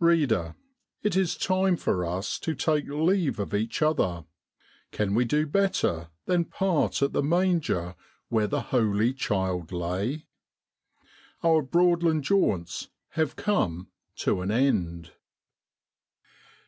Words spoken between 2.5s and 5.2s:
take leave of each other: can